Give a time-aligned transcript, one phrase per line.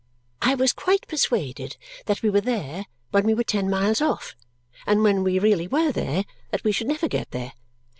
[0.41, 4.33] I was quite persuaded that we were there when we were ten miles off,
[4.87, 7.53] and when we really were there, that we should never get there.